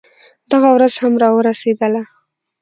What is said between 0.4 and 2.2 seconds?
دغه ورځ هم راورسېدله.